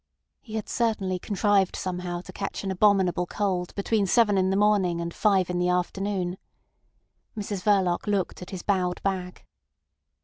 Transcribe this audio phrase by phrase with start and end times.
[0.41, 4.99] He had certainly contrived somehow to catch an abominable cold between seven in the morning
[4.99, 6.39] and five in the afternoon.
[7.37, 9.45] Mrs Verloc looked at his bowed back.